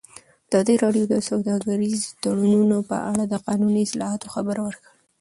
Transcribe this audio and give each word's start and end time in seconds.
ازادي 0.49 0.75
راډیو 0.83 1.05
د 1.09 1.15
سوداګریز 1.29 1.99
تړونونه 2.23 2.77
په 2.89 2.97
اړه 3.11 3.23
د 3.27 3.33
قانوني 3.45 3.81
اصلاحاتو 3.87 4.31
خبر 4.33 4.57
ورکړی. 4.61 4.91